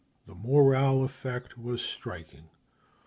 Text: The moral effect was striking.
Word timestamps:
The 0.25 0.33
moral 0.33 1.03
effect 1.03 1.59
was 1.59 1.83
striking. 1.83 2.49